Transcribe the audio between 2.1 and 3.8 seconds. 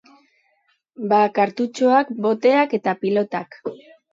boteak eta pilotak.